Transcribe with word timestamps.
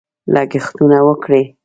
لګښتونه 0.33 0.97
وکړي. 1.07 1.41